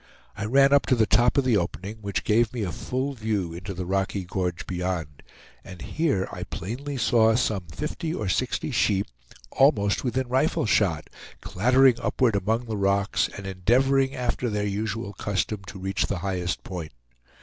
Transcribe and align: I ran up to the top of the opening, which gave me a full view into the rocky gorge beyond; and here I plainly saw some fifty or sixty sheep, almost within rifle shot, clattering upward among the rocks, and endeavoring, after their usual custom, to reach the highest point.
I 0.35 0.45
ran 0.45 0.73
up 0.73 0.87
to 0.87 0.95
the 0.95 1.05
top 1.05 1.37
of 1.37 1.43
the 1.45 1.57
opening, 1.57 1.97
which 2.01 2.23
gave 2.23 2.51
me 2.53 2.63
a 2.63 2.71
full 2.71 3.13
view 3.13 3.53
into 3.53 3.71
the 3.75 3.85
rocky 3.85 4.23
gorge 4.23 4.65
beyond; 4.65 5.21
and 5.63 5.79
here 5.79 6.27
I 6.31 6.41
plainly 6.41 6.97
saw 6.97 7.35
some 7.35 7.67
fifty 7.71 8.11
or 8.11 8.27
sixty 8.27 8.71
sheep, 8.71 9.05
almost 9.51 10.03
within 10.03 10.27
rifle 10.27 10.65
shot, 10.65 11.07
clattering 11.41 11.99
upward 11.99 12.35
among 12.35 12.65
the 12.65 12.77
rocks, 12.77 13.29
and 13.37 13.45
endeavoring, 13.45 14.15
after 14.15 14.49
their 14.49 14.65
usual 14.65 15.13
custom, 15.13 15.61
to 15.67 15.77
reach 15.77 16.07
the 16.07 16.17
highest 16.25 16.63
point. 16.63 16.93